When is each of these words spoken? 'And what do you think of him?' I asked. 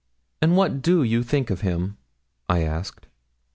'And 0.41 0.57
what 0.57 0.81
do 0.81 1.03
you 1.03 1.21
think 1.21 1.51
of 1.51 1.61
him?' 1.61 1.95
I 2.49 2.61
asked. 2.63 3.05